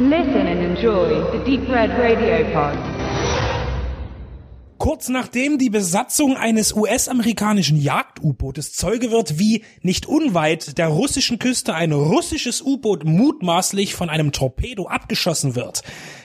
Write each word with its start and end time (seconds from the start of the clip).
Listen 0.00 0.46
and 0.46 0.60
enjoy 0.60 1.08
the 1.32 1.44
Deep 1.44 1.68
Red 1.68 1.90
Radio 1.98 2.44
Pod. 2.52 2.78
Kurz 4.78 5.08
nachdem 5.08 5.58
die 5.58 5.70
Besatzung 5.70 6.36
eines 6.36 6.72
US-amerikanischen 6.72 7.76
Jagd-U-Bootes 7.76 8.74
Zeuge 8.74 9.10
wird, 9.10 9.40
wie 9.40 9.64
nicht 9.82 10.06
unweit 10.06 10.78
der 10.78 10.86
russischen 10.86 11.40
Küste 11.40 11.74
ein 11.74 11.90
russisches 11.90 12.62
U-Boot 12.62 13.02
mutmaßlich 13.04 13.96
von 13.96 14.08
einem 14.08 14.30
Torpedo 14.30 14.86
abgeschossen 14.86 15.56
wird, 15.56 15.82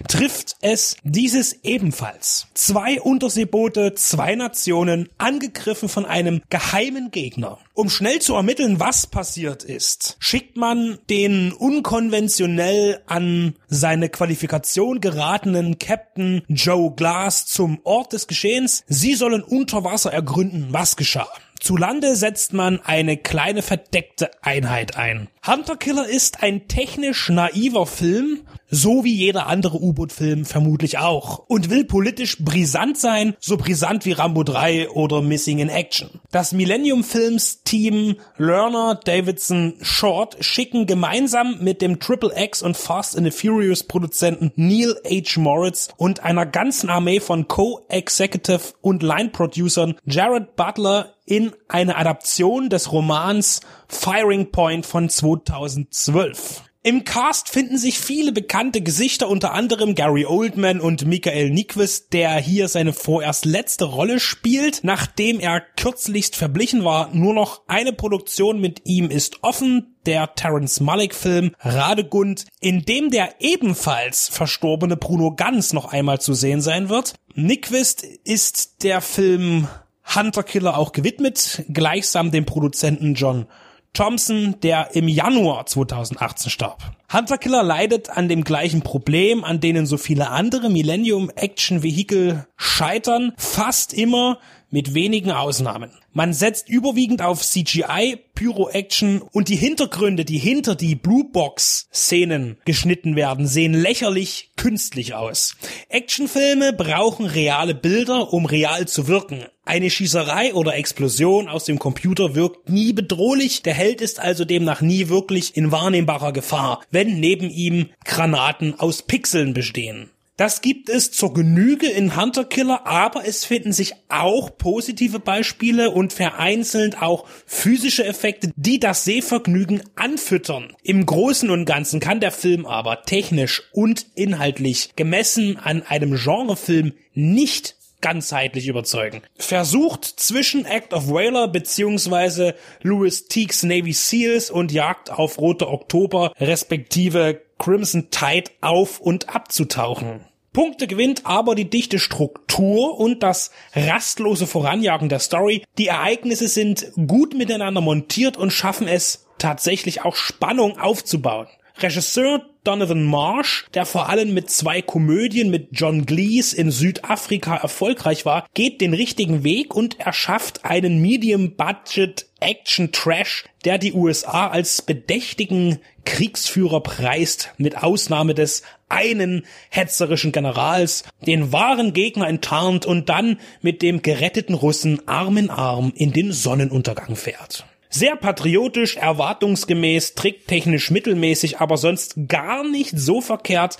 trifft 0.08 0.56
es 0.62 0.98
dieses 1.04 1.64
ebenfalls. 1.64 2.46
Zwei 2.54 3.02
Unterseeboote, 3.02 3.96
zwei 3.96 4.36
Nationen, 4.36 5.10
angegriffen 5.18 5.90
von 5.90 6.06
einem 6.06 6.44
geheimen 6.52 7.10
Gegner. 7.10 7.58
Um 7.76 7.90
schnell 7.90 8.20
zu 8.20 8.36
ermitteln, 8.36 8.80
was 8.80 9.08
passiert 9.08 9.64
ist, 9.64 10.16
schickt 10.20 10.58
man 10.58 11.00
den 11.10 11.52
unkonventionell 11.52 13.02
an 13.08 13.56
seine 13.68 14.10
Qualifikation 14.10 15.02
geratenen 15.02 15.80
Captain 15.80 16.44
Joe 16.50 16.94
Glass 16.94 17.48
zum 17.48 17.80
Ort 17.84 18.14
des 18.14 18.28
Geschehens. 18.28 18.84
Sie 18.88 19.16
sollen 19.16 19.42
unter 19.42 19.84
Wasser 19.84 20.14
ergründen, 20.14 20.68
was 20.70 20.98
geschah. 20.98 21.28
Zu 21.60 21.76
Lande 21.76 22.16
setzt 22.16 22.54
man 22.54 22.80
eine 22.82 23.18
kleine 23.18 23.64
verdeckte 23.64 24.30
Einheit 24.44 24.96
ein. 24.96 25.30
Hunter 25.46 25.76
Killer 25.76 26.08
ist 26.08 26.42
ein 26.42 26.70
technisch 26.70 27.28
naiver 27.28 27.86
Film, 27.86 28.44
so 28.70 29.04
wie 29.04 29.14
jeder 29.14 29.48
andere 29.48 29.78
U-Boot-Film 29.78 30.46
vermutlich 30.46 31.00
auch, 31.00 31.40
und 31.48 31.70
will 31.70 31.84
politisch 31.84 32.38
brisant 32.42 32.98
sein, 32.98 33.36
so 33.42 33.58
brisant 33.58 34.06
wie 34.06 34.14
Rambo 34.14 34.44
3 34.44 34.92
oder 34.92 35.22
Missing 35.22 35.60
in 35.60 35.68
Action. 35.68 36.22
Das 36.32 36.54
Millennium 36.54 37.04
Films 37.04 37.62
Team 37.64 38.16
Lerner, 38.38 38.98
Davidson, 39.04 39.74
Short 39.82 40.38
schicken 40.40 40.86
gemeinsam 40.86 41.58
mit 41.60 41.82
dem 41.82 42.00
Triple 42.00 42.32
X 42.36 42.62
und 42.62 42.78
Fast 42.78 43.18
and 43.18 43.30
the 43.30 43.38
Furious 43.38 43.84
Produzenten 43.84 44.54
Neil 44.56 44.96
H. 45.06 45.42
Moritz 45.42 45.90
und 45.98 46.24
einer 46.24 46.46
ganzen 46.46 46.90
Armee 46.90 47.20
von 47.20 47.50
Co-Executive 47.50 48.76
und 48.80 49.04
Line-Producern 49.04 49.96
Jared 50.06 50.56
Butler 50.56 51.14
in 51.26 51.54
eine 51.70 51.96
Adaption 51.96 52.70
des 52.70 52.92
Romans 52.92 53.62
Firing 53.88 54.52
Point 54.52 54.86
von 54.86 55.10
2012. 55.36 56.64
Im 56.86 57.06
Cast 57.06 57.48
finden 57.48 57.78
sich 57.78 57.98
viele 57.98 58.34
bekannte 58.34 58.82
Gesichter, 58.82 59.30
unter 59.30 59.54
anderem 59.54 59.96
Gary 59.96 60.26
Oldman 60.26 60.82
und 60.82 61.06
Michael 61.06 61.50
Nyquist, 61.50 62.12
der 62.12 62.36
hier 62.36 62.68
seine 62.68 62.92
vorerst 62.92 63.46
letzte 63.46 63.86
Rolle 63.86 64.20
spielt. 64.20 64.84
Nachdem 64.84 65.40
er 65.40 65.62
kürzlichst 65.62 66.36
verblichen 66.36 66.84
war, 66.84 67.10
nur 67.14 67.34
noch 67.34 67.62
eine 67.68 67.94
Produktion 67.94 68.60
mit 68.60 68.82
ihm 68.84 69.10
ist 69.10 69.44
offen, 69.44 69.96
der 70.06 70.36
Terence 70.36 70.82
Malick 70.82 71.16
Film 71.16 71.56
Radegund, 71.62 72.44
in 72.60 72.82
dem 72.84 73.12
der 73.12 73.36
ebenfalls 73.40 74.28
verstorbene 74.28 74.98
Bruno 74.98 75.34
Ganz 75.34 75.72
noch 75.72 75.94
einmal 75.94 76.20
zu 76.20 76.34
sehen 76.34 76.60
sein 76.60 76.90
wird. 76.90 77.14
Nyquist 77.34 78.04
ist 78.04 78.84
der 78.84 79.00
Film 79.00 79.70
Hunter 80.14 80.44
Killer 80.44 80.78
auch 80.78 80.92
gewidmet, 80.92 81.64
gleichsam 81.70 82.30
dem 82.32 82.46
Produzenten 82.46 83.14
John 83.14 83.48
Thompson, 83.94 84.56
der 84.62 84.96
im 84.96 85.08
Januar 85.08 85.68
2018 85.68 86.50
starb. 86.50 86.82
Hunter 87.12 87.38
Killer 87.38 87.62
leidet 87.62 88.10
an 88.10 88.28
dem 88.28 88.44
gleichen 88.44 88.82
Problem, 88.82 89.44
an 89.44 89.60
denen 89.60 89.86
so 89.86 89.98
viele 89.98 90.30
andere 90.30 90.72
Millennium 90.72 91.30
Action 91.36 91.84
Vehicle 91.84 92.48
scheitern, 92.58 93.34
fast 93.38 93.94
immer 93.94 94.40
mit 94.74 94.96
wenigen 94.96 95.32
Ausnahmen. 95.32 95.92
Man 96.14 96.34
setzt 96.34 96.68
überwiegend 96.68 97.22
auf 97.22 97.44
CGI, 97.44 98.18
Pyro-Action 98.34 99.22
und 99.22 99.48
die 99.50 99.56
Hintergründe, 99.56 100.26
die 100.26 100.40
hinter 100.40 100.74
die 100.74 100.96
Bluebox-Szenen 100.96 102.58
geschnitten 102.66 103.16
werden, 103.16 103.46
sehen 103.46 103.76
lächerlich 103.76 104.52
künstlich 104.58 105.14
aus. 105.14 105.56
Actionfilme 105.90 106.74
brauchen 106.74 107.28
reale 107.28 107.76
Bilder, 107.76 108.34
um 108.34 108.48
real 108.48 108.88
zu 108.88 109.08
wirken. 109.08 109.46
Eine 109.64 109.92
Schießerei 109.92 110.56
oder 110.56 110.76
Explosion 110.76 111.50
aus 111.50 111.66
dem 111.66 111.78
Computer 111.78 112.34
wirkt 112.34 112.68
nie 112.68 112.94
bedrohlich, 112.94 113.62
der 113.62 113.76
Held 113.76 114.02
ist 114.02 114.20
also 114.20 114.44
demnach 114.44 114.82
nie 114.82 115.08
wirklich 115.08 115.56
in 115.56 115.72
wahrnehmbarer 115.72 116.34
Gefahr, 116.34 116.82
wenn 116.90 117.20
neben 117.20 117.52
ihm 117.52 117.90
Granaten 118.06 118.80
aus 118.80 119.04
Pixeln 119.04 119.54
bestehen. 119.54 120.10
Das 120.36 120.62
gibt 120.62 120.90
es 120.90 121.12
zur 121.12 121.34
Genüge 121.36 121.88
in 121.88 122.20
Hunter 122.20 122.44
Killer, 122.44 122.88
aber 122.88 123.28
es 123.28 123.46
finden 123.46 123.72
sich 123.72 123.94
auch 124.10 124.58
positive 124.58 125.20
Beispiele 125.20 125.92
und 125.92 126.12
vereinzelt 126.12 127.00
auch 127.00 127.28
physische 127.46 128.04
Effekte, 128.04 128.52
die 128.56 128.80
das 128.80 129.04
Sehvergnügen 129.04 129.84
anfüttern. 129.96 130.74
Im 130.82 131.06
Großen 131.06 131.52
und 131.52 131.66
Ganzen 131.66 132.00
kann 132.00 132.20
der 132.20 132.32
Film 132.32 132.66
aber 132.66 133.04
technisch 133.04 133.62
und 133.74 134.08
inhaltlich 134.16 134.96
gemessen 134.96 135.58
an 135.58 135.84
einem 135.84 136.16
Genrefilm 136.16 136.94
nicht 137.14 137.76
ganzheitlich 138.04 138.68
überzeugen. 138.68 139.24
Versucht 139.38 140.06
zwischen 140.06 140.66
Act 140.66 140.94
of 140.94 141.08
Whaler 141.08 141.48
beziehungsweise 141.48 142.54
Louis 142.84 143.28
Teagues 143.28 143.64
Navy 143.64 143.94
Seals 143.94 144.52
und 144.52 144.72
Jagd 144.72 145.10
auf 145.10 145.40
Rote 145.40 145.68
Oktober 145.70 146.34
respektive 146.40 147.42
Crimson 147.58 148.12
Tide 148.12 148.52
auf 148.62 149.00
und 149.00 149.34
abzutauchen. 149.34 150.26
Punkte 150.52 150.86
gewinnt 150.86 151.26
aber 151.26 151.56
die 151.56 151.70
dichte 151.70 151.98
Struktur 151.98 153.00
und 153.00 153.24
das 153.24 153.52
rastlose 153.74 154.46
Voranjagen 154.46 155.10
der 155.10 155.20
Story. 155.20 155.64
Die 155.80 155.88
Ereignisse 155.88 156.48
sind 156.48 156.92
gut 157.08 157.34
miteinander 157.34 157.82
montiert 157.82 158.38
und 158.38 158.52
schaffen 158.52 158.88
es 158.88 159.26
tatsächlich 159.40 160.04
auch 160.04 160.16
Spannung 160.16 160.78
aufzubauen. 160.78 161.48
Regisseur 161.80 162.46
Donovan 162.64 163.04
Marsh, 163.04 163.66
der 163.74 163.86
vor 163.86 164.10
allem 164.10 164.34
mit 164.34 164.50
zwei 164.50 164.82
Komödien 164.82 165.50
mit 165.50 165.70
John 165.72 166.06
Glees 166.06 166.54
in 166.54 166.72
Südafrika 166.72 167.58
erfolgreich 167.58 168.26
war, 168.26 168.48
geht 168.54 168.80
den 168.80 168.94
richtigen 168.94 169.44
Weg 169.44 169.76
und 169.76 170.00
erschafft 170.00 170.64
einen 170.64 171.02
Medium-Budget 171.02 172.28
Action-Trash, 172.40 173.46
der 173.66 173.78
die 173.78 173.94
USA 173.94 174.48
als 174.48 174.82
bedächtigen 174.82 175.80
Kriegsführer 176.06 176.82
preist, 176.82 177.54
mit 177.58 177.82
Ausnahme 177.82 178.34
des 178.34 178.64
einen 178.90 179.46
hetzerischen 179.70 180.32
Generals, 180.32 181.04
den 181.26 181.52
wahren 181.52 181.94
Gegner 181.94 182.28
enttarnt 182.28 182.86
und 182.86 183.10
dann 183.10 183.40
mit 183.62 183.82
dem 183.82 184.02
geretteten 184.02 184.56
Russen 184.56 185.08
Arm 185.08 185.38
in 185.38 185.50
Arm 185.50 185.92
in 185.96 186.14
den 186.14 186.32
Sonnenuntergang 186.32 187.16
fährt. 187.16 187.66
Sehr 187.96 188.16
patriotisch, 188.16 188.98
erwartungsgemäß, 188.98 190.16
tricktechnisch 190.16 190.90
mittelmäßig, 190.90 191.60
aber 191.60 191.78
sonst 191.78 192.16
gar 192.28 192.68
nicht 192.68 192.98
so 192.98 193.22
verkehrt. 193.22 193.78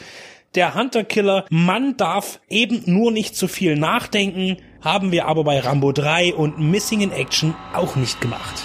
Der 0.54 0.76
Hunter 0.76 1.04
Killer, 1.04 1.46
man 1.50 1.98
darf 1.98 2.40
eben 2.48 2.84
nur 2.86 3.12
nicht 3.12 3.36
zu 3.36 3.48
viel 3.48 3.76
nachdenken, 3.76 4.58
haben 4.82 5.12
wir 5.12 5.26
aber 5.26 5.44
bei 5.44 5.60
Rambo 5.60 5.92
3 5.92 6.36
und 6.36 6.60
Missing 6.60 7.02
in 7.02 7.12
Action 7.12 7.56
auch 7.74 7.96
nicht 7.96 8.22
gemacht. 8.22 8.64